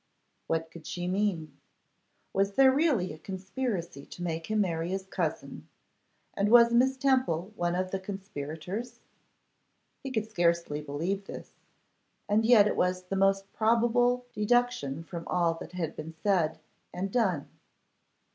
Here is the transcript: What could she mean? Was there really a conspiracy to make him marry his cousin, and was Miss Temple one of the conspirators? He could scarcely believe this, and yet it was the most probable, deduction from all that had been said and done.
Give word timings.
What 0.47 0.71
could 0.71 0.87
she 0.87 1.07
mean? 1.07 1.61
Was 2.33 2.53
there 2.53 2.71
really 2.73 3.13
a 3.13 3.19
conspiracy 3.19 4.03
to 4.07 4.23
make 4.23 4.47
him 4.49 4.59
marry 4.61 4.89
his 4.89 5.05
cousin, 5.05 5.69
and 6.33 6.49
was 6.49 6.73
Miss 6.73 6.97
Temple 6.97 7.53
one 7.55 7.75
of 7.75 7.91
the 7.91 7.99
conspirators? 7.99 8.99
He 9.99 10.09
could 10.09 10.27
scarcely 10.27 10.81
believe 10.81 11.25
this, 11.27 11.51
and 12.27 12.43
yet 12.43 12.65
it 12.65 12.75
was 12.77 13.03
the 13.03 13.15
most 13.15 13.53
probable, 13.53 14.25
deduction 14.33 15.03
from 15.03 15.27
all 15.27 15.53
that 15.61 15.73
had 15.73 15.95
been 15.95 16.15
said 16.23 16.59
and 16.91 17.11
done. 17.11 17.47